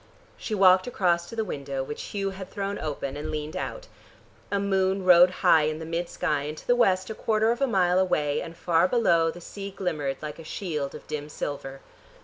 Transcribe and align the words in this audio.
She 0.35 0.55
walked 0.55 0.87
across 0.87 1.29
to 1.29 1.35
the 1.35 1.45
window, 1.45 1.83
which 1.83 2.05
Hugh 2.05 2.31
had 2.31 2.49
thrown 2.49 2.79
open, 2.79 3.15
and 3.15 3.29
leaned 3.29 3.55
out. 3.55 3.85
A 4.51 4.59
moon 4.59 5.05
rode 5.05 5.29
high 5.45 5.65
in 5.65 5.77
mid 5.91 6.09
sky, 6.09 6.41
and 6.45 6.57
to 6.57 6.65
the 6.65 6.75
West 6.75 7.11
a 7.11 7.13
quarter 7.13 7.51
of 7.51 7.61
a 7.61 7.67
mile 7.67 7.99
away 7.99 8.41
and 8.41 8.57
far 8.57 8.87
below 8.87 9.29
the 9.29 9.39
sea 9.41 9.69
glimmered 9.69 10.17
like 10.19 10.39
a 10.39 10.43
shield 10.43 10.95
of 10.95 11.05
dim 11.05 11.29
silver. 11.29 11.81